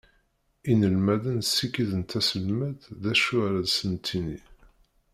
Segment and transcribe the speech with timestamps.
[0.71, 4.39] Inelmaden sikiden taselmadt d acu ara sen-d-tini.